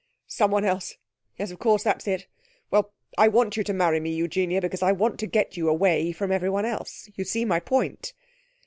'Someone 0.25 0.65
else! 0.65 0.97
Yes, 1.37 1.51
of 1.51 1.59
course; 1.59 1.83
that's 1.83 2.07
it. 2.07 2.25
Well, 2.71 2.91
I 3.19 3.27
want 3.27 3.55
you 3.55 3.63
to 3.63 3.71
marry 3.71 3.99
me, 3.99 4.09
Eugenia, 4.15 4.59
because 4.59 4.81
I 4.81 4.91
want 4.91 5.19
to 5.19 5.27
get 5.27 5.55
you 5.57 5.69
away 5.69 6.11
from 6.11 6.31
everyone 6.31 6.65
else. 6.65 7.07
You 7.13 7.23
see 7.23 7.45
my 7.45 7.59
point?' 7.59 8.11